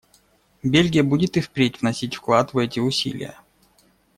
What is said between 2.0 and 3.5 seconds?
вклад в эти усилия.